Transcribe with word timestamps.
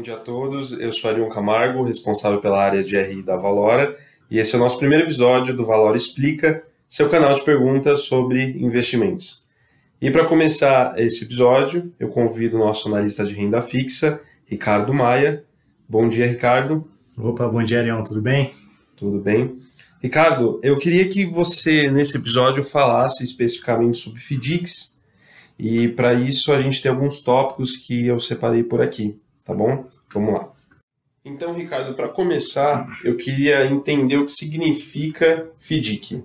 Bom 0.00 0.04
dia 0.04 0.14
a 0.14 0.18
todos, 0.18 0.72
eu 0.72 0.90
sou 0.94 1.10
Arion 1.10 1.28
Camargo, 1.28 1.82
responsável 1.82 2.40
pela 2.40 2.58
área 2.58 2.82
de 2.82 2.96
RI 2.96 3.22
da 3.22 3.36
Valora, 3.36 3.98
e 4.30 4.38
esse 4.38 4.54
é 4.54 4.58
o 4.58 4.58
nosso 4.58 4.78
primeiro 4.78 5.04
episódio 5.04 5.52
do 5.52 5.66
Valora 5.66 5.94
Explica, 5.94 6.64
seu 6.88 7.10
canal 7.10 7.34
de 7.34 7.44
perguntas 7.44 8.04
sobre 8.04 8.42
investimentos. 8.58 9.46
E 10.00 10.10
para 10.10 10.24
começar 10.24 10.98
esse 10.98 11.24
episódio, 11.24 11.92
eu 12.00 12.08
convido 12.08 12.56
o 12.56 12.60
nosso 12.60 12.88
analista 12.88 13.26
de 13.26 13.34
renda 13.34 13.60
fixa, 13.60 14.18
Ricardo 14.46 14.94
Maia. 14.94 15.44
Bom 15.86 16.08
dia, 16.08 16.26
Ricardo. 16.26 16.88
Opa, 17.14 17.46
bom 17.46 17.62
dia, 17.62 17.80
Arião, 17.80 18.02
tudo 18.02 18.22
bem? 18.22 18.54
Tudo 18.96 19.18
bem. 19.18 19.58
Ricardo, 20.02 20.58
eu 20.62 20.78
queria 20.78 21.06
que 21.10 21.26
você, 21.26 21.90
nesse 21.90 22.16
episódio, 22.16 22.64
falasse 22.64 23.22
especificamente 23.22 23.98
sobre 23.98 24.18
FDICs, 24.18 24.96
e 25.58 25.88
para 25.88 26.14
isso 26.14 26.54
a 26.54 26.62
gente 26.62 26.80
tem 26.80 26.90
alguns 26.90 27.20
tópicos 27.20 27.76
que 27.76 28.06
eu 28.06 28.18
separei 28.18 28.62
por 28.62 28.80
aqui, 28.80 29.20
tá 29.50 29.54
bom? 29.54 29.84
Vamos 30.12 30.34
lá. 30.34 30.48
Então, 31.24 31.52
Ricardo, 31.52 31.94
para 31.94 32.08
começar, 32.08 32.86
eu 33.04 33.16
queria 33.16 33.66
entender 33.66 34.16
o 34.16 34.24
que 34.24 34.30
significa 34.30 35.50
FDIC. 35.58 36.24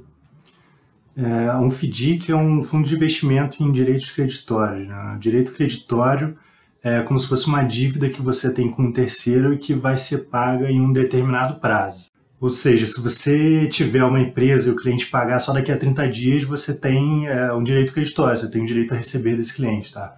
É, 1.17 1.55
um 1.57 1.69
FDIC 1.69 2.31
é 2.31 2.35
um 2.35 2.63
fundo 2.63 2.87
de 2.87 2.95
investimento 2.95 3.63
em 3.63 3.71
direitos 3.71 4.11
creditórios. 4.11 4.87
Né? 4.87 5.17
Direito 5.19 5.51
creditório 5.51 6.37
é 6.83 7.01
como 7.01 7.19
se 7.19 7.27
fosse 7.27 7.47
uma 7.47 7.63
dívida 7.63 8.09
que 8.09 8.21
você 8.21 8.53
tem 8.53 8.69
com 8.69 8.83
um 8.83 8.91
terceiro 8.91 9.53
e 9.53 9.57
que 9.57 9.73
vai 9.73 9.97
ser 9.97 10.25
paga 10.29 10.71
em 10.71 10.79
um 10.79 10.93
determinado 10.93 11.59
prazo. 11.59 12.05
Ou 12.39 12.49
seja, 12.49 12.85
se 12.85 13.01
você 13.01 13.67
tiver 13.67 14.03
uma 14.03 14.21
empresa 14.21 14.69
e 14.69 14.71
o 14.71 14.75
cliente 14.75 15.07
pagar 15.07 15.39
só 15.39 15.51
daqui 15.51 15.71
a 15.71 15.77
30 15.77 16.07
dias, 16.07 16.43
você 16.43 16.73
tem 16.73 17.27
é, 17.27 17.51
um 17.51 17.63
direito 17.63 17.91
creditório, 17.91 18.37
você 18.37 18.49
tem 18.49 18.61
o 18.61 18.67
direito 18.67 18.93
a 18.93 18.97
receber 18.97 19.35
desse 19.35 19.55
cliente, 19.55 19.91
tá? 19.91 20.15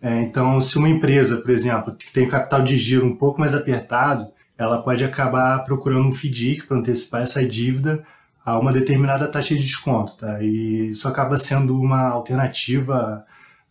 É, 0.00 0.20
então, 0.22 0.60
se 0.60 0.78
uma 0.78 0.88
empresa, 0.88 1.36
por 1.38 1.50
exemplo, 1.50 1.94
que 1.94 2.12
tem 2.12 2.28
capital 2.28 2.62
de 2.62 2.76
giro 2.76 3.06
um 3.06 3.16
pouco 3.16 3.40
mais 3.40 3.54
apertado, 3.54 4.28
ela 4.56 4.82
pode 4.82 5.04
acabar 5.04 5.64
procurando 5.64 6.06
um 6.08 6.12
FDIC 6.12 6.66
para 6.66 6.78
antecipar 6.78 7.22
essa 7.22 7.44
dívida 7.44 8.04
a 8.44 8.58
uma 8.58 8.72
determinada 8.72 9.28
taxa 9.28 9.54
de 9.54 9.60
desconto, 9.60 10.16
tá? 10.16 10.42
E 10.42 10.90
isso 10.90 11.06
acaba 11.06 11.36
sendo 11.36 11.78
uma 11.78 12.08
alternativa 12.08 13.24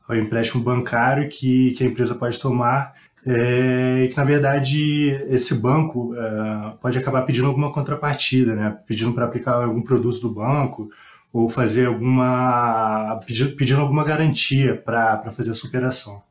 ao 0.08 0.16
empréstimo 0.16 0.64
bancário 0.64 1.28
que, 1.30 1.72
que 1.72 1.84
a 1.84 1.88
empresa 1.88 2.16
pode 2.16 2.40
tomar 2.40 2.94
é, 3.26 4.04
e 4.04 4.08
que, 4.08 4.16
na 4.16 4.24
verdade, 4.24 5.12
esse 5.30 5.56
banco 5.56 6.16
é, 6.16 6.74
pode 6.82 6.98
acabar 6.98 7.24
pedindo 7.24 7.48
alguma 7.48 7.72
contrapartida, 7.72 8.56
né? 8.56 8.78
Pedindo 8.86 9.14
para 9.14 9.26
aplicar 9.26 9.54
algum 9.54 9.82
produto 9.82 10.20
do 10.22 10.30
banco 10.34 10.90
ou 11.32 11.50
fazer 11.50 11.88
alguma... 11.88 13.20
pedindo 13.58 13.82
alguma 13.82 14.04
garantia 14.04 14.76
para 14.76 15.32
fazer 15.32 15.52
a 15.52 15.56
superação. 15.56 16.22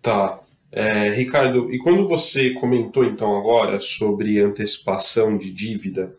Tá. 0.00 0.38
É, 0.70 1.08
Ricardo, 1.10 1.72
e 1.72 1.78
quando 1.78 2.06
você 2.06 2.50
comentou 2.50 3.04
então 3.04 3.36
agora 3.36 3.78
sobre 3.80 4.40
antecipação 4.40 5.38
de 5.38 5.50
dívida, 5.50 6.14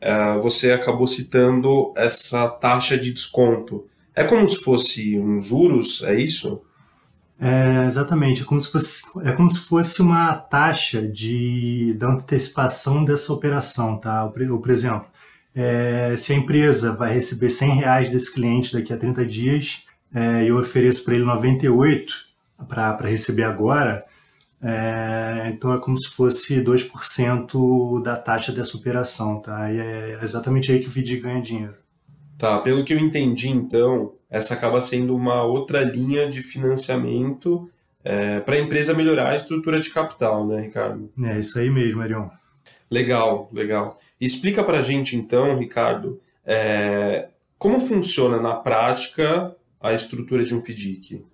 é, 0.00 0.36
você 0.38 0.72
acabou 0.72 1.06
citando 1.06 1.92
essa 1.96 2.48
taxa 2.48 2.98
de 2.98 3.12
desconto. 3.12 3.86
É 4.14 4.24
como 4.24 4.46
se 4.48 4.58
fosse 4.58 5.18
um 5.18 5.40
juros, 5.40 6.02
é 6.02 6.14
isso? 6.14 6.60
É, 7.40 7.86
exatamente, 7.86 8.42
é 8.42 8.44
como, 8.44 8.60
se 8.60 8.70
fosse, 8.70 9.02
é 9.24 9.32
como 9.32 9.48
se 9.48 9.58
fosse 9.58 10.00
uma 10.00 10.34
taxa 10.36 11.02
de, 11.02 11.94
da 11.98 12.08
antecipação 12.08 13.04
dessa 13.04 13.32
operação, 13.32 13.98
tá? 13.98 14.28
Por 14.28 14.70
exemplo, 14.70 15.08
é, 15.54 16.14
se 16.16 16.32
a 16.32 16.36
empresa 16.36 16.92
vai 16.92 17.12
receber 17.12 17.50
100 17.50 17.70
reais 17.70 18.10
desse 18.10 18.32
cliente 18.32 18.72
daqui 18.72 18.92
a 18.92 18.96
30 18.96 19.24
dias 19.26 19.84
é, 20.14 20.44
e 20.44 20.48
eu 20.48 20.58
ofereço 20.58 21.04
para 21.04 21.14
ele 21.14 21.24
98 21.24 22.14
para 22.68 23.08
receber 23.08 23.44
agora, 23.44 24.04
é, 24.62 25.50
então 25.52 25.74
é 25.74 25.80
como 25.80 25.98
se 25.98 26.08
fosse 26.08 26.60
2% 26.60 28.02
da 28.02 28.16
taxa 28.16 28.52
dessa 28.52 28.76
operação, 28.76 29.40
tá? 29.40 29.72
E 29.72 29.78
é 29.78 30.18
exatamente 30.22 30.70
aí 30.70 30.78
que 30.78 30.86
o 30.86 30.90
VID 30.90 31.18
ganha 31.18 31.42
dinheiro. 31.42 31.74
Tá, 32.38 32.58
pelo 32.58 32.84
que 32.84 32.92
eu 32.92 32.98
entendi 32.98 33.48
então, 33.48 34.14
essa 34.30 34.54
acaba 34.54 34.80
sendo 34.80 35.14
uma 35.14 35.42
outra 35.42 35.80
linha 35.80 36.28
de 36.28 36.42
financiamento 36.42 37.70
é, 38.04 38.40
para 38.40 38.56
a 38.56 38.58
empresa 38.58 38.94
melhorar 38.94 39.30
a 39.30 39.36
estrutura 39.36 39.80
de 39.80 39.90
capital, 39.90 40.46
né, 40.46 40.60
Ricardo? 40.60 41.10
É 41.24 41.38
isso 41.38 41.58
aí 41.58 41.70
mesmo, 41.70 42.00
Arion. 42.00 42.28
Legal, 42.90 43.48
legal. 43.52 43.96
Explica 44.22 44.62
para 44.62 44.78
a 44.78 44.82
gente 44.82 45.16
então, 45.16 45.58
Ricardo, 45.58 46.20
é, 46.46 47.30
como 47.58 47.80
funciona 47.80 48.40
na 48.40 48.54
prática 48.54 49.52
a 49.80 49.92
estrutura 49.92 50.44
de 50.44 50.54
um 50.54 50.60
FDIC? 50.60 51.26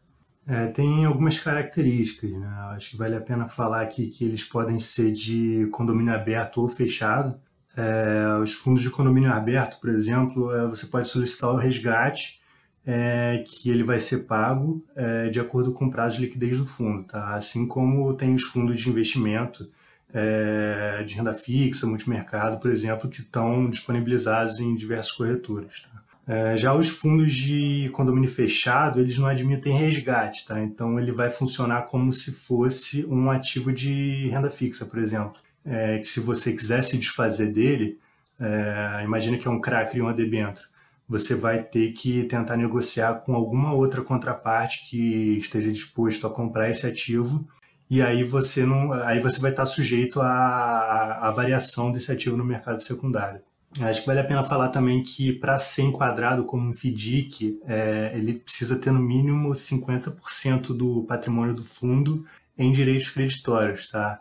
É, 0.47 0.69
tem 0.69 1.05
algumas 1.05 1.39
características, 1.39 2.31
né? 2.31 2.49
Acho 2.75 2.93
que 2.93 2.97
vale 2.97 3.15
a 3.15 3.21
pena 3.21 3.47
falar 3.47 3.83
aqui 3.83 4.09
que 4.09 4.25
eles 4.25 4.43
podem 4.43 4.79
ser 4.79 5.13
de 5.13 5.69
condomínio 5.71 6.15
aberto 6.15 6.63
ou 6.63 6.69
fechado. 6.69 7.39
É, 7.77 8.41
os 8.43 8.55
fundos 8.55 8.83
de 8.83 8.89
condomínio 8.89 9.31
aberto, 9.31 9.79
por 9.83 9.91
exemplo, 9.91 10.51
é, 10.51 10.67
você 10.67 10.87
pode 10.87 11.11
solicitar 11.11 11.51
o 11.51 11.57
resgate, 11.57 12.41
é, 12.87 13.45
que 13.47 13.69
ele 13.69 13.85
vai 13.85 13.99
ser 13.99 14.21
pago 14.21 14.83
é, 14.97 15.29
de 15.29 15.39
acordo 15.39 15.75
com 15.75 15.85
o 15.85 15.91
prazo 15.91 16.17
de 16.17 16.23
liquidez 16.23 16.57
do 16.57 16.65
fundo, 16.65 17.07
tá? 17.07 17.35
Assim 17.35 17.69
como 17.69 18.15
tem 18.15 18.33
os 18.33 18.45
fundos 18.45 18.81
de 18.81 18.89
investimento 18.89 19.71
é, 20.13 21.03
de 21.05 21.15
renda 21.15 21.35
fixa, 21.35 21.87
multimercado, 21.87 22.59
por 22.59 22.71
exemplo, 22.71 23.09
que 23.09 23.21
estão 23.21 23.69
disponibilizados 23.69 24.61
em 24.61 24.75
diversas 24.75 25.13
corretoras. 25.13 25.83
Tá? 25.83 25.99
É, 26.27 26.57
já 26.57 26.75
os 26.75 26.89
fundos 26.89 27.35
de 27.35 27.89
condomínio 27.93 28.29
fechado, 28.29 29.01
eles 29.01 29.17
não 29.17 29.27
admitem 29.27 29.77
resgate, 29.77 30.47
tá? 30.47 30.61
Então 30.61 31.01
ele 31.01 31.11
vai 31.11 31.31
funcionar 31.31 31.87
como 31.87 32.13
se 32.13 32.33
fosse 32.33 33.05
um 33.07 33.31
ativo 33.31 33.73
de 33.73 34.29
renda 34.29 34.51
fixa, 34.51 34.85
por 34.85 34.99
exemplo. 34.99 35.41
É, 35.65 35.99
que 35.99 36.07
se 36.07 36.21
você 36.21 36.53
quiser 36.53 36.83
se 36.83 36.99
desfazer 36.99 37.51
dele, 37.51 37.99
é, 38.39 39.03
imagina 39.05 39.39
que 39.39 39.49
é 39.49 39.51
um 39.51 39.61
crack 39.61 39.97
e 39.97 40.01
uma 40.03 40.13
debênture, 40.13 40.67
você 41.09 41.35
vai 41.35 41.63
ter 41.63 41.93
que 41.93 42.25
tentar 42.25 42.57
negociar 42.57 43.15
com 43.21 43.35
alguma 43.35 43.73
outra 43.73 44.03
contraparte 44.03 44.89
que 44.89 45.39
esteja 45.39 45.73
disposto 45.73 46.27
a 46.27 46.31
comprar 46.31 46.69
esse 46.69 46.87
ativo 46.87 47.49
e 47.91 48.03
aí 48.03 48.23
você 48.23 48.65
não, 48.65 48.93
aí 48.93 49.21
você 49.21 49.41
vai 49.41 49.51
estar 49.51 49.67
sujeito 49.67 50.21
à, 50.21 51.29
à 51.29 51.31
variação 51.31 51.91
desse 51.91 52.13
ativo 52.13 52.37
no 52.37 52.45
mercado 52.45 52.81
secundário. 52.81 53.41
Acho 53.81 54.01
que 54.01 54.07
vale 54.07 54.21
a 54.21 54.25
pena 54.25 54.43
falar 54.43 54.69
também 54.69 55.03
que 55.03 55.33
para 55.33 55.57
ser 55.59 55.83
enquadrado 55.83 56.45
como 56.45 56.69
um 56.69 56.73
FDIC, 56.73 57.61
é, 57.67 58.13
ele 58.15 58.35
precisa 58.35 58.79
ter 58.79 58.91
no 58.91 58.99
mínimo 58.99 59.51
50% 59.51 60.75
do 60.75 61.05
patrimônio 61.05 61.55
do 61.55 61.65
fundo 61.65 62.25
em 62.57 62.73
direitos 62.73 63.11
creditórios, 63.11 63.91
tá? 63.91 64.21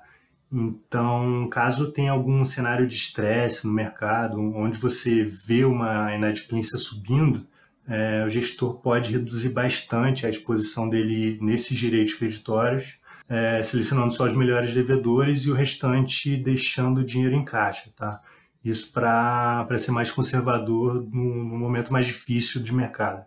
Então, 0.51 1.47
caso 1.49 1.91
tenha 1.91 2.11
algum 2.11 2.45
cenário 2.45 2.87
de 2.87 2.95
estresse 2.95 3.65
no 3.67 3.73
mercado, 3.73 4.39
onde 4.39 4.77
você 4.77 5.23
vê 5.23 5.65
uma 5.65 6.13
inadimplência 6.13 6.77
subindo, 6.77 7.45
é, 7.87 8.23
o 8.25 8.29
gestor 8.29 8.75
pode 8.79 9.11
reduzir 9.13 9.49
bastante 9.49 10.25
a 10.25 10.29
exposição 10.29 10.89
dele 10.89 11.37
nesses 11.41 11.77
direitos 11.77 12.13
creditórios, 12.13 12.97
é, 13.29 13.61
selecionando 13.61 14.13
só 14.13 14.25
os 14.25 14.35
melhores 14.35 14.73
devedores 14.73 15.41
e 15.41 15.51
o 15.51 15.53
restante 15.53 16.37
deixando 16.37 16.99
o 16.99 17.03
dinheiro 17.03 17.35
em 17.35 17.43
caixa, 17.43 17.89
tá? 17.95 18.21
Isso 18.63 18.91
para 18.91 19.77
ser 19.77 19.91
mais 19.91 20.11
conservador 20.11 21.05
no, 21.11 21.43
no, 21.45 21.57
momento 21.57 21.91
mais 21.91 22.05
difícil 22.05 22.61
de 22.61 22.73
mercado. 22.73 23.25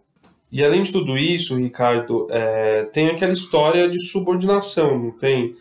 E 0.53 0.65
além 0.65 0.83
de 0.83 0.93
tudo 0.93 1.17
isso, 1.17 1.57
Ricardo, 1.57 2.27
é, 2.31 2.85
tem 2.85 3.09
aquela 3.09 3.33
história 3.33 3.89
de 3.89 4.01
subordinação, 4.01 4.99
não 4.99 5.11
tem? 5.13 5.57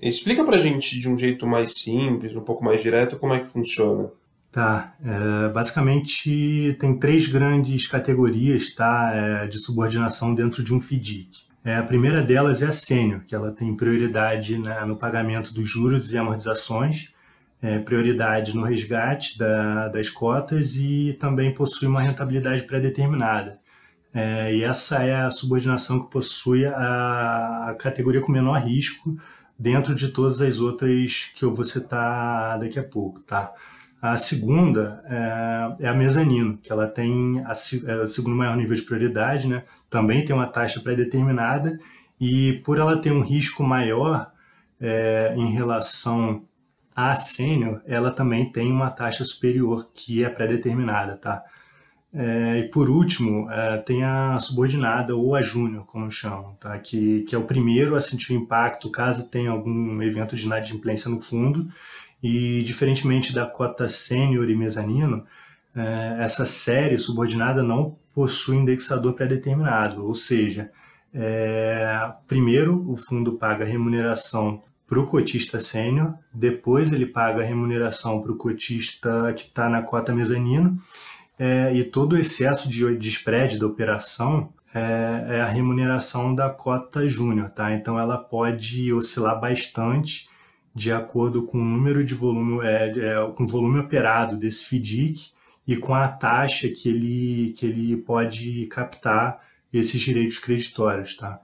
Explica 0.00 0.44
para 0.44 0.56
a 0.56 0.58
gente 0.58 0.98
de 0.98 1.08
um 1.08 1.16
jeito 1.16 1.46
mais 1.46 1.78
simples, 1.78 2.34
um 2.34 2.40
pouco 2.40 2.64
mais 2.64 2.82
direto, 2.82 3.16
como 3.18 3.34
é 3.34 3.40
que 3.40 3.48
funciona. 3.48 4.10
Tá, 4.50 4.94
é, 5.02 5.48
basicamente 5.48 6.76
tem 6.78 6.98
três 6.98 7.26
grandes 7.26 7.86
categorias 7.86 8.74
tá, 8.74 9.12
é, 9.14 9.46
de 9.46 9.58
subordinação 9.58 10.34
dentro 10.34 10.62
de 10.62 10.74
um 10.74 10.80
FDIC. 10.80 11.51
É, 11.64 11.76
a 11.76 11.82
primeira 11.82 12.20
delas 12.22 12.60
é 12.60 12.66
a 12.66 12.72
sênior, 12.72 13.20
que 13.24 13.34
ela 13.34 13.52
tem 13.52 13.76
prioridade 13.76 14.58
né, 14.58 14.84
no 14.84 14.96
pagamento 14.96 15.54
dos 15.54 15.68
juros 15.68 16.12
e 16.12 16.18
amortizações, 16.18 17.12
é, 17.62 17.78
prioridade 17.78 18.56
no 18.56 18.64
resgate 18.64 19.38
da, 19.38 19.86
das 19.88 20.10
cotas 20.10 20.74
e 20.74 21.16
também 21.20 21.54
possui 21.54 21.86
uma 21.86 22.02
rentabilidade 22.02 22.64
pré-determinada. 22.64 23.60
É, 24.12 24.54
e 24.54 24.64
essa 24.64 25.04
é 25.04 25.14
a 25.14 25.30
subordinação 25.30 26.00
que 26.00 26.10
possui 26.10 26.66
a, 26.66 27.68
a, 27.70 27.74
categoria 27.74 28.20
com 28.20 28.32
menor 28.32 28.58
risco 28.58 29.16
dentro 29.58 29.94
de 29.94 30.08
todas 30.08 30.42
as 30.42 30.60
outras 30.60 31.32
que 31.36 31.44
eu 31.44 31.54
vou 31.54 31.64
citar 31.64 32.58
daqui 32.58 32.78
a 32.78 32.82
pouco, 32.82 33.20
tá? 33.20 33.52
A 34.02 34.16
segunda 34.16 35.00
é, 35.06 35.84
é 35.84 35.88
a 35.88 35.94
mezanino, 35.94 36.58
que 36.58 36.72
ela 36.72 36.88
tem 36.88 37.38
a, 37.46 37.52
é 37.86 38.02
o 38.02 38.08
segundo 38.08 38.34
maior 38.34 38.56
nível 38.56 38.74
de 38.74 38.82
prioridade, 38.82 39.46
né? 39.46 39.62
Também 39.88 40.24
tem 40.24 40.34
uma 40.34 40.48
taxa 40.48 40.80
pré-determinada 40.80 41.78
e 42.20 42.54
por 42.64 42.78
ela 42.78 43.00
ter 43.00 43.12
um 43.12 43.20
risco 43.20 43.62
maior 43.62 44.32
é, 44.80 45.32
em 45.36 45.52
relação 45.52 46.42
a 46.94 47.14
sênior, 47.14 47.80
ela 47.86 48.10
também 48.10 48.50
tem 48.50 48.70
uma 48.72 48.90
taxa 48.90 49.24
superior 49.24 49.88
que 49.94 50.24
é 50.24 50.28
pré-determinada, 50.28 51.16
tá? 51.16 51.44
É, 52.14 52.58
e 52.58 52.68
por 52.68 52.90
último, 52.90 53.50
é, 53.50 53.78
tem 53.78 54.04
a 54.04 54.38
subordinada 54.38 55.16
ou 55.16 55.34
a 55.34 55.40
júnior, 55.40 55.86
como 55.86 56.10
chamam, 56.10 56.54
tá? 56.56 56.78
que, 56.78 57.22
que 57.22 57.34
é 57.34 57.38
o 57.38 57.44
primeiro 57.44 57.96
a 57.96 58.00
sentir 58.00 58.34
o 58.34 58.36
impacto 58.36 58.90
caso 58.90 59.30
tenha 59.30 59.50
algum 59.50 60.02
evento 60.02 60.36
de 60.36 60.44
inadimplência 60.44 61.10
no 61.10 61.18
fundo. 61.18 61.68
E, 62.22 62.62
diferentemente 62.62 63.34
da 63.34 63.44
cota 63.44 63.88
sênior 63.88 64.48
e 64.48 64.54
mezanino, 64.54 65.24
é, 65.74 66.18
essa 66.20 66.46
série 66.46 66.98
subordinada 66.98 67.62
não 67.62 67.96
possui 68.14 68.56
indexador 68.56 69.14
pré-determinado, 69.14 70.06
ou 70.06 70.14
seja, 70.14 70.70
é, 71.14 72.12
primeiro 72.28 72.88
o 72.90 72.96
fundo 72.96 73.32
paga 73.34 73.64
remuneração 73.64 74.62
para 74.86 75.00
o 75.00 75.06
cotista 75.06 75.58
sênior, 75.58 76.14
depois 76.32 76.92
ele 76.92 77.06
paga 77.06 77.42
remuneração 77.42 78.20
para 78.20 78.30
o 78.30 78.36
cotista 78.36 79.32
que 79.34 79.44
está 79.44 79.68
na 79.68 79.82
cota 79.82 80.14
mezanino, 80.14 80.78
é, 81.38 81.72
e 81.72 81.82
todo 81.82 82.12
o 82.12 82.18
excesso 82.18 82.68
de, 82.68 82.96
de 82.98 83.08
spread 83.08 83.58
da 83.58 83.66
operação 83.66 84.52
é, 84.74 85.36
é, 85.36 85.40
a 85.40 85.46
remuneração 85.46 86.34
da 86.34 86.48
cota 86.48 87.06
júnior, 87.06 87.50
tá? 87.50 87.74
Então 87.74 87.98
ela 87.98 88.16
pode 88.16 88.92
oscilar 88.92 89.40
bastante 89.40 90.28
de 90.74 90.92
acordo 90.92 91.42
com 91.42 91.58
o 91.58 91.64
número 91.64 92.04
de 92.04 92.14
volume, 92.14 92.64
é, 92.64 92.90
é, 92.90 93.32
com 93.32 93.44
o 93.44 93.46
volume 93.46 93.80
operado 93.80 94.36
desse 94.36 94.64
FDIC 94.64 95.30
e 95.66 95.76
com 95.76 95.94
a 95.94 96.08
taxa 96.08 96.68
que 96.68 96.88
ele, 96.88 97.52
que 97.56 97.66
ele 97.66 97.96
pode 97.96 98.66
captar 98.66 99.40
esses 99.72 100.00
direitos 100.00 100.38
creditórios, 100.38 101.16
tá? 101.16 101.40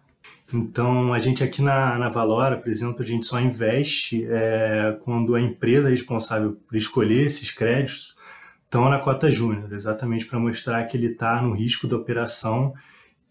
Então, 0.53 1.13
a 1.13 1.19
gente 1.19 1.45
aqui 1.45 1.61
na, 1.61 1.99
na 1.99 2.09
Valora, 2.09 2.57
por 2.57 2.71
exemplo, 2.71 3.03
a 3.03 3.07
gente 3.07 3.27
só 3.27 3.39
investe 3.39 4.27
é, 4.31 4.99
quando 5.05 5.35
a 5.35 5.41
empresa 5.41 5.91
responsável 5.91 6.59
por 6.67 6.77
escolher 6.77 7.27
esses 7.27 7.51
créditos 7.51 8.17
estão 8.65 8.89
na 8.89 8.99
cota 8.99 9.31
júnior, 9.31 9.73
exatamente 9.73 10.27
para 10.27 10.39
mostrar 10.39 10.85
que 10.85 10.97
ele 10.97 11.09
está 11.09 11.41
no 11.41 11.53
risco 11.53 11.87
da 11.87 11.97
operação 11.97 12.75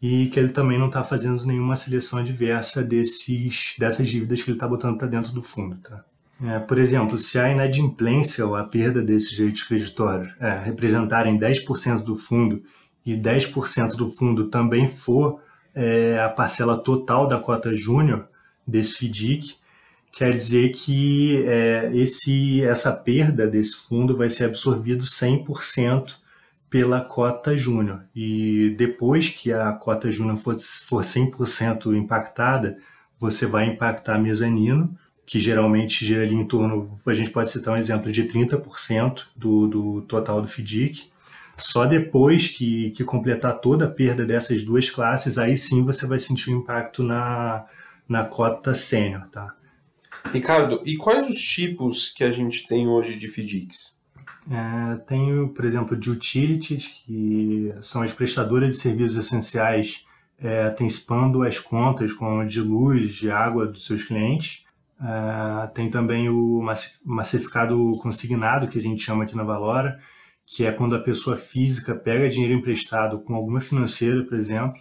e 0.02 0.28
que 0.28 0.40
ele 0.40 0.50
também 0.50 0.78
não 0.78 0.88
está 0.88 1.04
fazendo 1.04 1.46
nenhuma 1.46 1.76
seleção 1.76 2.20
adversa 2.20 2.84
desses, 2.84 3.76
dessas 3.80 4.08
dívidas 4.08 4.42
que 4.42 4.50
ele 4.50 4.58
está 4.58 4.68
botando 4.68 4.98
para 4.98 5.08
dentro 5.08 5.34
do 5.34 5.42
fundo. 5.42 5.78
Tá? 5.78 6.04
É, 6.44 6.60
por 6.60 6.78
exemplo, 6.78 7.18
se 7.18 7.40
a 7.40 7.52
inadimplência 7.52 8.46
ou 8.46 8.56
a 8.56 8.64
perda 8.64 9.02
desses 9.02 9.32
direitos 9.32 9.64
creditórios 9.64 10.34
é, 10.40 10.60
representarem 10.60 11.38
10% 11.40 12.04
do 12.04 12.16
fundo 12.16 12.62
e 13.04 13.16
10% 13.16 13.96
do 13.96 14.08
fundo 14.08 14.48
também 14.50 14.88
for 14.88 15.42
é, 15.74 16.20
a 16.20 16.30
parcela 16.30 16.78
total 16.78 17.28
da 17.28 17.40
cota 17.40 17.74
júnior 17.76 18.28
desse 18.68 18.98
FDIC, 18.98 19.56
quer 20.12 20.36
dizer 20.36 20.74
que 20.74 21.44
é, 21.48 21.92
esse, 21.94 22.64
essa 22.64 22.92
perda 22.92 23.48
desse 23.48 23.76
fundo 23.76 24.16
vai 24.16 24.30
ser 24.30 24.46
absorvido 24.46 25.04
100% 25.04 26.16
pela 26.70 27.02
cota 27.02 27.56
júnior. 27.56 28.04
E 28.16 28.74
depois 28.78 29.30
que 29.30 29.52
a 29.54 29.72
cota 29.72 30.12
júnior 30.12 30.38
for, 30.38 30.56
for 30.60 31.02
100% 31.02 31.96
impactada, 31.96 32.78
você 33.18 33.46
vai 33.46 33.68
impactar 33.68 34.18
mezanino, 34.20 34.98
que 35.26 35.40
geralmente 35.40 36.06
gira 36.06 36.24
ali 36.24 36.36
em 36.36 36.46
torno, 36.46 36.98
a 37.06 37.14
gente 37.14 37.32
pode 37.32 37.52
citar 37.52 37.74
um 37.74 37.78
exemplo 37.78 38.12
de 38.12 38.24
30% 38.24 39.28
do, 39.36 39.68
do 39.68 40.02
total 40.04 40.42
do 40.42 40.48
FDIC. 40.48 41.10
Só 41.58 41.86
depois 41.86 42.48
que, 42.48 42.92
que 42.92 43.04
completar 43.04 43.60
toda 43.60 43.86
a 43.86 43.90
perda 43.90 44.24
dessas 44.26 44.62
duas 44.62 44.90
classes, 44.90 45.38
aí 45.38 45.58
sim 45.58 45.84
você 45.84 46.06
vai 46.06 46.20
sentir 46.20 46.52
o 46.52 46.58
impacto 46.58 47.02
na, 47.02 47.66
na 48.08 48.24
cota 48.24 48.74
sênior, 48.74 49.28
tá? 49.30 49.56
Ricardo, 50.32 50.82
e 50.86 50.96
quais 50.96 51.30
os 51.30 51.42
tipos 51.42 52.10
que 52.10 52.24
a 52.24 52.32
gente 52.32 52.68
tem 52.68 52.88
hoje 52.88 53.18
de 53.18 53.28
FDICs? 53.28 53.97
É, 54.50 54.96
tenho, 55.08 55.50
por 55.50 55.66
exemplo, 55.66 55.98
de 55.98 56.10
utilities, 56.10 56.88
que 57.06 57.74
são 57.82 58.02
as 58.02 58.14
prestadoras 58.14 58.76
de 58.76 58.82
serviços 58.82 59.18
essenciais 59.18 60.06
é, 60.40 60.74
as 61.48 61.60
contas 61.60 62.14
como 62.14 62.46
de 62.46 62.62
luz, 62.62 63.16
de 63.16 63.32
água 63.32 63.66
dos 63.66 63.86
seus 63.86 64.04
clientes. 64.04 64.66
É, 65.02 65.68
tem 65.68 65.90
também 65.90 66.30
o 66.30 66.62
massificado 67.04 67.92
consignado, 68.02 68.68
que 68.68 68.80
a 68.80 68.82
gente 68.82 69.04
chama 69.04 69.24
aqui 69.24 69.36
na 69.36 69.44
Valora, 69.44 70.00
que 70.46 70.66
é 70.66 70.72
quando 70.72 70.96
a 70.96 71.00
pessoa 71.00 71.36
física 71.36 71.94
pega 71.94 72.30
dinheiro 72.30 72.54
emprestado 72.54 73.20
com 73.20 73.36
alguma 73.36 73.60
financeira, 73.60 74.24
por 74.24 74.38
exemplo, 74.38 74.80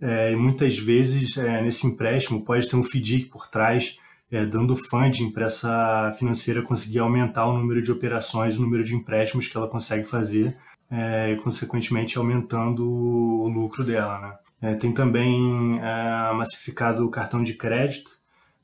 é, 0.00 0.32
e 0.32 0.36
muitas 0.36 0.78
vezes 0.78 1.38
é, 1.38 1.62
nesse 1.62 1.86
empréstimo 1.86 2.44
pode 2.44 2.68
ter 2.68 2.76
um 2.76 2.84
FDIC 2.84 3.30
por 3.30 3.48
trás 3.48 3.98
é, 4.30 4.44
dando 4.44 4.76
funding 4.76 5.30
para 5.30 5.46
essa 5.46 6.12
financeira 6.18 6.62
conseguir 6.62 6.98
aumentar 6.98 7.46
o 7.46 7.56
número 7.56 7.80
de 7.80 7.92
operações, 7.92 8.58
o 8.58 8.62
número 8.62 8.82
de 8.82 8.94
empréstimos 8.94 9.46
que 9.46 9.56
ela 9.56 9.68
consegue 9.68 10.04
fazer, 10.04 10.56
é, 10.90 11.32
e 11.32 11.36
consequentemente 11.36 12.18
aumentando 12.18 12.88
o 12.88 13.48
lucro 13.48 13.84
dela. 13.84 14.20
Né? 14.20 14.70
É, 14.70 14.74
tem 14.74 14.92
também 14.92 15.78
é, 15.80 16.32
massificado 16.34 17.04
o 17.04 17.10
cartão 17.10 17.42
de 17.42 17.54
crédito. 17.54 18.10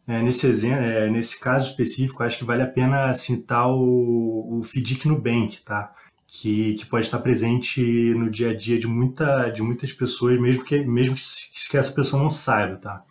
É, 0.07 0.21
nesse, 0.23 0.47
exemplo, 0.47 0.85
é, 0.85 1.09
nesse 1.11 1.39
caso 1.39 1.71
específico, 1.71 2.23
acho 2.23 2.39
que 2.39 2.45
vale 2.45 2.63
a 2.63 2.67
pena 2.67 3.15
citar 3.15 3.69
o, 3.69 4.59
o 4.59 4.63
FDIC 4.65 5.07
Nubank, 5.07 5.63
tá? 5.63 5.93
Que, 6.27 6.75
que, 6.75 6.87
pode 6.87 7.05
estar 7.05 7.19
presente 7.19 7.83
no 8.15 8.31
dia 8.31 8.51
a 8.51 8.57
dia 8.57 8.79
de, 8.79 8.87
muita, 8.87 9.51
de 9.51 9.63
muitas 9.63 9.93
pessoas, 9.93 10.41
mesmo 10.41 10.65
que, 10.65 10.83
mesmo 10.83 11.15
que, 11.15 11.77
essa 11.77 11.93
pessoa 11.93 12.23
não 12.23 12.31
saiba, 12.31 12.77
tá? 12.77 13.05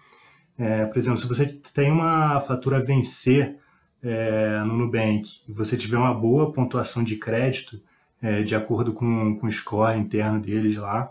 É, 0.62 0.86
por 0.86 1.00
exemplo, 1.00 1.20
se 1.20 1.28
você 1.28 1.48
tem 1.74 1.92
uma 1.92 2.40
fatura 2.40 2.80
vencer 2.80 3.58
é, 4.04 4.60
no 4.60 4.78
Nubank 4.78 5.42
e 5.50 5.52
você 5.52 5.76
tiver 5.76 5.98
uma 5.98 6.14
boa 6.14 6.52
pontuação 6.52 7.04
de 7.04 7.16
crédito, 7.16 7.82
é, 8.22 8.44
de 8.44 8.56
acordo 8.56 8.94
com, 8.94 9.36
com 9.38 9.48
o 9.48 9.52
score 9.52 9.98
interno 9.98 10.40
deles 10.40 10.78
lá, 10.78 11.10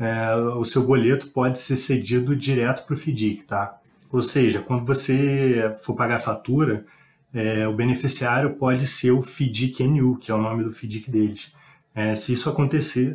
é, 0.00 0.34
o 0.34 0.64
seu 0.64 0.84
boleto 0.84 1.28
pode 1.28 1.60
ser 1.60 1.76
cedido 1.76 2.34
direto 2.34 2.84
para 2.84 2.94
o 2.94 2.96
FDIC, 2.96 3.44
tá? 3.44 3.78
Ou 4.10 4.20
seja, 4.20 4.60
quando 4.60 4.84
você 4.84 5.72
for 5.84 5.94
pagar 5.94 6.16
a 6.16 6.20
fatura, 6.20 6.84
é, 7.32 7.68
o 7.68 7.74
beneficiário 7.74 8.54
pode 8.54 8.88
ser 8.88 9.12
o 9.12 9.22
FDIC 9.22 9.86
NU, 9.86 10.16
que 10.16 10.32
é 10.32 10.34
o 10.34 10.42
nome 10.42 10.64
do 10.64 10.72
FDIC 10.72 11.08
deles. 11.08 11.52
É, 11.94 12.16
se 12.16 12.32
isso 12.32 12.50
acontecer, 12.50 13.14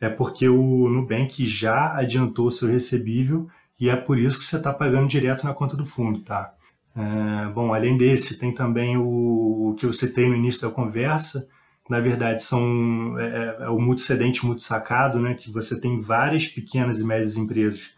é 0.00 0.08
porque 0.08 0.48
o 0.48 0.88
Nubank 0.88 1.44
já 1.44 1.96
adiantou 1.96 2.52
seu 2.52 2.68
recebível 2.68 3.48
e 3.78 3.88
é 3.88 3.96
por 3.96 4.18
isso 4.18 4.38
que 4.38 4.44
você 4.44 4.56
está 4.56 4.72
pagando 4.72 5.08
direto 5.08 5.44
na 5.44 5.54
conta 5.54 5.76
do 5.76 5.84
fundo, 5.84 6.20
tá? 6.20 6.54
É, 6.96 7.52
bom, 7.52 7.74
além 7.74 7.96
desse, 7.96 8.38
tem 8.38 8.52
também 8.54 8.96
o, 8.96 9.70
o, 9.70 9.74
que 9.74 9.84
eu 9.84 9.92
citei 9.92 10.28
no 10.28 10.36
início 10.36 10.62
da 10.62 10.70
conversa, 10.70 11.48
na 11.90 11.98
verdade 11.98 12.42
são 12.42 13.18
é, 13.18 13.24
é, 13.24 13.64
é 13.64 13.68
o 13.68 13.80
multicedente 13.80 14.46
multisacado, 14.46 15.18
né, 15.18 15.34
que 15.34 15.50
você 15.50 15.80
tem 15.80 16.00
várias 16.00 16.46
pequenas 16.46 17.00
e 17.00 17.04
médias 17.04 17.36
empresas 17.36 17.94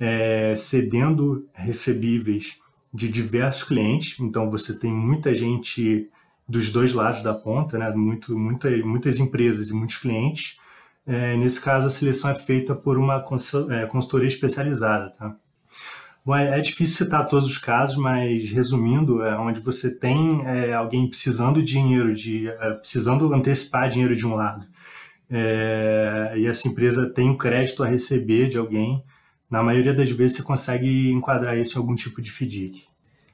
é, 0.00 0.54
cedendo 0.56 1.48
recebíveis 1.54 2.58
de 2.92 3.08
diversos 3.08 3.62
clientes, 3.62 4.18
então 4.18 4.50
você 4.50 4.76
tem 4.76 4.92
muita 4.92 5.32
gente 5.32 6.10
dos 6.48 6.72
dois 6.72 6.92
lados 6.92 7.22
da 7.22 7.32
ponta, 7.32 7.78
né, 7.78 7.88
muito, 7.90 8.36
muita, 8.36 8.68
muitas 8.78 9.20
empresas 9.20 9.70
e 9.70 9.72
muitos 9.72 9.98
clientes, 9.98 10.58
é, 11.06 11.36
nesse 11.36 11.60
caso, 11.60 11.86
a 11.86 11.90
seleção 11.90 12.30
é 12.30 12.34
feita 12.34 12.74
por 12.74 12.98
uma 12.98 13.16
é, 13.70 13.86
consultoria 13.86 14.28
especializada. 14.28 15.10
Tá? 15.10 15.36
Bom, 16.24 16.36
é, 16.36 16.58
é, 16.58 16.60
difícil 16.60 17.04
citar 17.04 17.26
todos 17.26 17.48
os 17.48 17.58
casos, 17.58 17.96
mas 17.96 18.50
resumindo, 18.50 19.22
é 19.22 19.38
onde 19.38 19.60
você 19.60 19.90
tem 19.90 20.42
é, 20.46 20.72
alguém 20.72 21.08
precisando 21.08 21.62
de 21.62 21.72
dinheiro, 21.72 22.14
de, 22.14 22.48
é, 22.48 22.72
precisando 22.74 23.32
antecipar 23.32 23.88
dinheiro 23.88 24.14
de 24.14 24.26
um 24.26 24.34
lado, 24.34 24.66
é, 25.30 26.34
e 26.36 26.46
essa 26.46 26.68
empresa 26.68 27.08
tem 27.08 27.30
um 27.30 27.36
crédito 27.36 27.82
a 27.82 27.86
receber 27.86 28.48
de 28.48 28.58
alguém, 28.58 29.02
na 29.48 29.62
maioria 29.62 29.94
das 29.94 30.10
vezes 30.10 30.36
você 30.36 30.42
consegue 30.42 31.10
enquadrar 31.10 31.58
isso 31.58 31.76
em 31.76 31.80
algum 31.80 31.94
tipo 31.94 32.20
de 32.20 32.30
FDIC. 32.30 32.84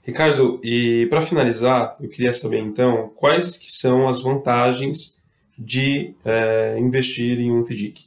Ricardo, 0.03 0.61
e 0.63 1.07
para 1.11 1.21
finalizar, 1.21 1.97
eu 2.01 2.09
queria 2.09 2.33
saber 2.33 2.61
então 2.61 3.13
quais 3.17 3.59
que 3.59 3.71
são 3.71 4.07
as 4.07 4.23
vantagens 4.23 5.21
de 5.59 6.15
é, 6.25 6.79
investir 6.79 7.39
em 7.39 7.53
um 7.53 7.65
FDIC? 7.65 8.05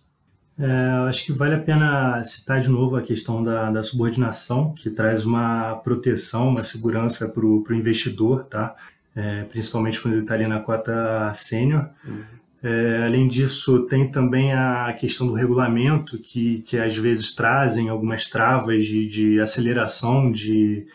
É, 0.60 1.08
acho 1.08 1.26
que 1.26 1.32
vale 1.32 1.56
a 1.56 1.60
pena 1.60 2.22
citar 2.24 2.60
de 2.60 2.70
novo 2.70 2.98
a 2.98 3.02
questão 3.02 3.42
da, 3.42 3.72
da 3.72 3.82
subordinação, 3.82 4.74
que 4.74 4.90
traz 4.90 5.26
uma 5.26 5.76
proteção, 5.76 6.50
uma 6.50 6.62
segurança 6.62 7.30
para 7.30 7.46
o 7.46 7.74
investidor, 7.74 8.44
tá? 8.44 8.76
É, 9.16 9.44
principalmente 9.44 10.02
quando 10.02 10.16
ele 10.16 10.24
está 10.24 10.36
ali 10.36 10.48
na 10.48 10.60
cota 10.60 11.32
sênior. 11.34 11.90
Uhum. 12.06 12.24
É, 12.62 13.04
além 13.06 13.28
disso, 13.30 13.86
tem 13.88 14.12
também 14.12 14.52
a 14.54 14.94
questão 15.00 15.28
do 15.28 15.34
regulamento, 15.34 16.18
que, 16.18 16.62
que 16.64 16.78
às 16.78 16.96
vezes 16.98 17.34
trazem 17.34 17.88
algumas 17.88 18.28
travas 18.30 18.86
de, 18.86 19.08
de 19.08 19.40
aceleração 19.40 20.30
de, 20.30 20.86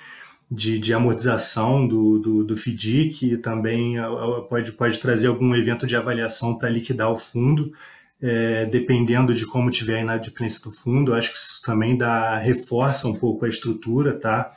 de, 0.54 0.78
de 0.78 0.94
amortização 0.94 1.86
do, 1.86 2.18
do, 2.18 2.44
do 2.44 2.56
FDIC 2.56 3.32
e 3.32 3.36
também 3.36 3.96
pode, 4.48 4.72
pode 4.72 5.00
trazer 5.00 5.26
algum 5.26 5.54
evento 5.54 5.86
de 5.86 5.96
avaliação 5.96 6.56
para 6.56 6.68
liquidar 6.68 7.10
o 7.10 7.16
fundo, 7.16 7.72
é, 8.22 8.64
dependendo 8.66 9.34
de 9.34 9.46
como 9.46 9.70
tiver 9.70 9.98
a 9.98 10.02
inadimplência 10.02 10.62
do 10.62 10.70
fundo. 10.70 11.14
acho 11.14 11.32
que 11.32 11.38
isso 11.38 11.60
também 11.62 11.96
dá, 11.96 12.38
reforça 12.38 13.08
um 13.08 13.14
pouco 13.14 13.44
a 13.44 13.48
estrutura, 13.48 14.18
tá? 14.18 14.52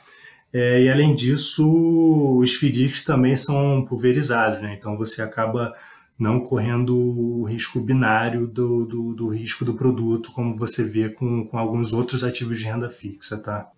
É, 0.52 0.82
e 0.82 0.88
além 0.88 1.14
disso, 1.14 2.38
os 2.38 2.54
FDICs 2.54 3.04
também 3.04 3.36
são 3.36 3.84
pulverizados, 3.84 4.62
né? 4.62 4.74
Então 4.78 4.96
você 4.96 5.20
acaba 5.20 5.74
não 6.18 6.40
correndo 6.40 6.96
o 6.96 7.44
risco 7.44 7.78
binário 7.80 8.46
do, 8.46 8.84
do, 8.84 9.14
do, 9.14 9.28
risco 9.28 9.64
do 9.64 9.74
produto, 9.74 10.32
como 10.32 10.56
você 10.56 10.82
vê 10.82 11.10
com, 11.10 11.46
com 11.46 11.56
alguns 11.56 11.92
outros 11.92 12.24
ativos 12.24 12.58
de 12.58 12.64
renda 12.64 12.90
fixa, 12.90 13.38
tá? 13.38 13.70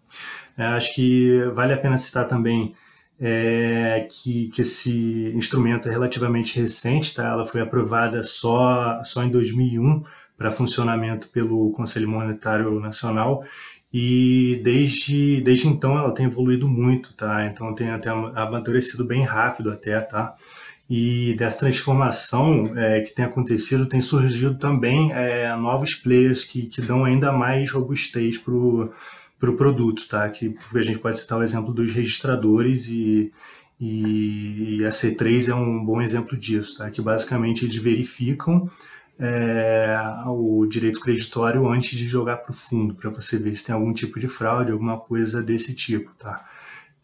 É, 0.57 0.65
acho 0.65 0.95
que 0.95 1.43
vale 1.53 1.73
a 1.75 1.79
pena 1.79 1.99
citar 1.99 2.27
também 2.27 2.75
é, 3.21 4.09
que, 4.11 4.49
que 4.49 4.63
esse 4.63 5.33
instrumento 5.35 5.89
é 5.89 5.91
relativamente 5.93 6.59
recente, 6.59 7.15
tá? 7.15 7.29
Ela 7.29 7.45
foi 7.45 7.61
aprovada 7.61 8.23
só, 8.23 9.03
só 9.05 9.23
em 9.23 9.31
2001 9.31 10.03
para 10.39 10.51
funcionamento 10.51 11.29
pelo 11.29 11.71
Conselho 11.73 12.09
Monetário 12.09 12.81
Nacional 12.81 13.45
e 13.93 14.61
desde, 14.65 15.41
desde 15.43 15.69
então 15.69 15.99
ela 15.99 16.15
tem 16.15 16.27
evoluído 16.27 16.67
muito, 16.67 17.13
tá? 17.15 17.45
Então 17.47 17.75
tem 17.75 17.91
até 17.91 18.09
amadurecido 18.09 19.05
bem 19.05 19.25
rápido 19.25 19.71
até, 19.71 20.01
tá? 20.01 20.35
E 20.91 21.35
dessa 21.35 21.61
transformação 21.61 22.77
é, 22.77 23.01
que 23.03 23.15
tem 23.15 23.25
acontecido, 23.25 23.87
tem 23.87 24.01
surgido 24.01 24.59
também 24.59 25.13
é, 25.13 25.55
novos 25.55 25.95
players 25.95 26.45
que, 26.45 26.67
que 26.67 26.83
dão 26.83 27.05
ainda 27.05 27.31
mais 27.31 27.71
robustez 27.71 28.37
para 28.37 28.53
o 28.53 28.93
pro 29.41 29.57
produto, 29.57 30.07
tá? 30.07 30.29
Que 30.29 30.55
a 30.75 30.83
gente 30.83 30.99
pode 30.99 31.19
citar 31.19 31.39
o 31.39 31.43
exemplo 31.43 31.73
dos 31.73 31.91
registradores 31.93 32.89
e, 32.89 33.33
e, 33.81 34.77
e 34.79 34.85
a 34.85 34.91
C3 34.91 35.49
é 35.49 35.55
um 35.55 35.83
bom 35.83 36.03
exemplo 36.03 36.37
disso, 36.37 36.79
tá? 36.79 36.91
Que 36.91 37.01
basicamente 37.01 37.65
eles 37.65 37.77
verificam 37.77 38.71
é, 39.19 39.97
o 40.27 40.67
direito 40.67 41.01
creditório 41.01 41.67
antes 41.67 41.99
de 41.99 42.07
jogar 42.07 42.39
para 42.39 42.51
o 42.51 42.55
fundo, 42.55 42.95
para 42.95 43.09
você 43.09 43.39
ver 43.39 43.57
se 43.57 43.65
tem 43.65 43.75
algum 43.75 43.95
tipo 43.95 44.21
de 44.21 44.29
fraude, 44.29 44.73
alguma 44.73 44.99
coisa 44.99 45.43
desse 45.43 45.75
tipo, 45.75 46.11
tá? 46.19 46.45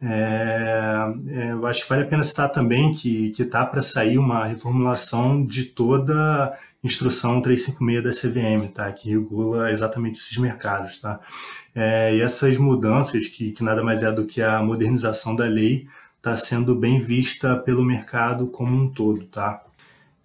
É, 0.00 1.14
é, 1.28 1.52
eu 1.52 1.66
acho 1.66 1.82
que 1.82 1.88
vale 1.88 2.02
a 2.02 2.06
pena 2.06 2.22
citar 2.22 2.50
também 2.50 2.92
que 2.92 3.32
está 3.38 3.64
para 3.64 3.80
sair 3.80 4.18
uma 4.18 4.46
reformulação 4.46 5.44
de 5.44 5.64
toda 5.64 6.14
a 6.14 6.56
instrução 6.84 7.40
356 7.40 8.04
da 8.04 8.10
CVM, 8.10 8.72
tá? 8.72 8.92
que 8.92 9.10
regula 9.10 9.70
exatamente 9.72 10.18
esses 10.18 10.36
mercados. 10.36 11.00
Tá? 11.00 11.18
É, 11.74 12.14
e 12.14 12.20
essas 12.20 12.56
mudanças, 12.58 13.26
que, 13.28 13.52
que 13.52 13.64
nada 13.64 13.82
mais 13.82 14.02
é 14.02 14.12
do 14.12 14.26
que 14.26 14.42
a 14.42 14.62
modernização 14.62 15.34
da 15.34 15.44
lei, 15.44 15.86
está 16.16 16.36
sendo 16.36 16.74
bem 16.74 17.00
vista 17.00 17.56
pelo 17.56 17.84
mercado 17.84 18.46
como 18.48 18.76
um 18.76 18.88
todo. 18.90 19.24
Tá? 19.26 19.62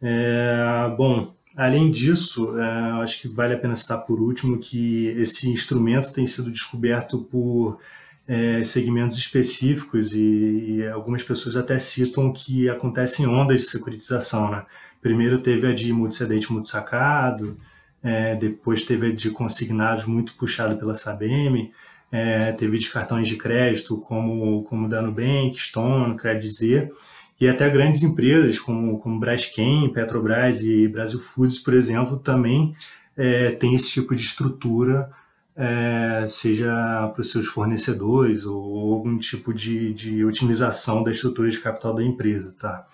É, 0.01 0.93
bom, 0.97 1.33
além 1.55 1.89
disso, 1.91 2.59
é, 2.59 3.03
acho 3.03 3.21
que 3.21 3.27
vale 3.29 3.53
a 3.53 3.57
pena 3.57 3.75
citar 3.75 4.05
por 4.05 4.19
último 4.19 4.59
que 4.59 5.07
esse 5.17 5.49
instrumento 5.49 6.11
tem 6.11 6.27
sido 6.27 6.51
descoberto 6.51 7.19
por 7.23 7.79
é, 8.27 8.63
segmentos 8.63 9.17
específicos 9.17 10.13
e, 10.13 10.19
e, 10.19 10.87
algumas 10.87 11.23
pessoas 11.23 11.55
até 11.55 11.77
citam 11.79 12.31
que 12.31 12.69
acontecem 12.69 13.27
ondas 13.27 13.61
de 13.61 13.65
securitização, 13.67 14.51
né? 14.51 14.65
Primeiro 15.01 15.39
teve 15.39 15.67
a 15.67 15.73
de 15.73 15.91
multicedente 15.91 16.51
multisacado, 16.51 17.57
é, 18.03 18.35
depois 18.35 18.83
teve 18.83 19.07
a 19.07 19.11
de 19.11 19.31
consignados 19.31 20.05
muito 20.05 20.33
puxado 20.35 20.77
pela 20.77 20.93
Sabem, 20.93 21.71
é, 22.11 22.51
teve 22.51 22.77
de 22.77 22.89
cartões 22.89 23.27
de 23.27 23.35
crédito 23.37 23.97
como, 23.97 24.63
como 24.63 24.87
da 24.87 25.01
Nubank, 25.01 25.57
Stone, 25.57 26.17
Credizer, 26.17 26.91
e 27.39 27.47
até 27.47 27.67
grandes 27.69 28.03
empresas 28.03 28.59
como, 28.59 28.99
como 28.99 29.19
Braskem, 29.19 29.91
Petrobras 29.91 30.63
e 30.63 30.87
Brasil 30.87 31.19
Foods, 31.19 31.57
por 31.57 31.73
exemplo, 31.73 32.17
também 32.19 32.75
é, 33.17 33.51
tem 33.51 33.73
esse 33.73 33.89
tipo 33.89 34.15
de 34.15 34.21
estrutura 34.21 35.11
é, 35.55 36.25
seja 36.27 36.72
para 37.13 37.22
os 37.22 37.31
seus 37.31 37.48
fornecedores 37.48 38.46
ou 38.46 38.93
algum 38.93 39.17
tipo 39.17 39.53
de, 39.53 39.93
de 39.93 40.24
otimização 40.25 41.03
da 41.03 41.12
estrutura 41.12 41.50
de 41.50 41.60
capital 41.60 41.93
da 41.93 42.03
empresa, 42.03 42.55
tá? 42.60 42.88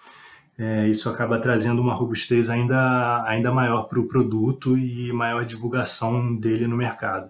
É, 0.60 0.88
isso 0.88 1.08
acaba 1.08 1.40
trazendo 1.40 1.82
uma 1.82 1.94
robustez 1.94 2.50
ainda, 2.50 3.24
ainda 3.28 3.52
maior 3.52 3.84
para 3.84 4.00
o 4.00 4.08
produto 4.08 4.76
e 4.76 5.14
maior 5.14 5.46
divulgação 5.46 6.36
dele 6.36 6.66
no 6.66 6.76
mercado. 6.76 7.30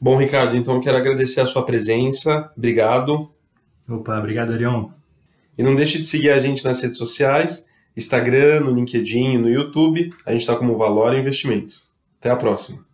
Bom, 0.00 0.16
Ricardo, 0.16 0.56
então 0.56 0.80
quero 0.80 0.96
agradecer 0.96 1.40
a 1.40 1.46
sua 1.46 1.64
presença. 1.64 2.50
Obrigado. 2.56 3.30
Opa, 3.88 4.18
obrigado, 4.18 4.52
Arião. 4.52 4.92
E 5.56 5.62
não 5.62 5.74
deixe 5.74 5.98
de 5.98 6.06
seguir 6.06 6.30
a 6.30 6.40
gente 6.40 6.64
nas 6.64 6.80
redes 6.80 6.98
sociais, 6.98 7.66
Instagram, 7.96 8.60
no 8.60 8.72
LinkedIn, 8.72 9.38
no 9.38 9.50
YouTube. 9.50 10.10
A 10.24 10.32
gente 10.32 10.40
está 10.40 10.56
como 10.56 10.76
Valor 10.76 11.14
Investimentos. 11.14 11.90
Até 12.18 12.30
a 12.30 12.36
próxima. 12.36 12.86